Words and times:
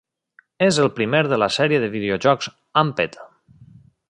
És 0.67 0.79
el 0.85 0.89
primer 0.99 1.21
de 1.33 1.39
la 1.43 1.51
sèrie 1.57 1.83
de 1.85 1.93
videojocs 1.99 2.53
"Amped". 2.85 3.23